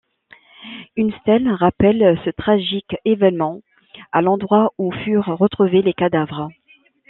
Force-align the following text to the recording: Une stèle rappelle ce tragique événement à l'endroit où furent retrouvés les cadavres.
Une 0.95 1.13
stèle 1.19 1.47
rappelle 1.47 2.19
ce 2.25 2.31
tragique 2.31 2.95
événement 3.05 3.61
à 4.11 4.23
l'endroit 4.23 4.73
où 4.79 4.91
furent 4.91 5.37
retrouvés 5.39 5.83
les 5.83 5.93
cadavres. 5.93 6.49